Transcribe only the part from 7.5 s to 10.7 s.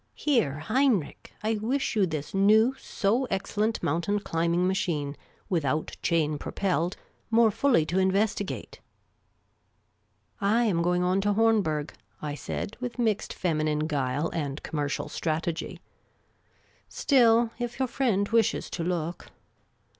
fully to investigate."" I